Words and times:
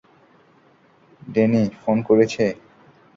Danny 1.21 1.63
phone 1.81 1.97
করেছে? 2.07 2.45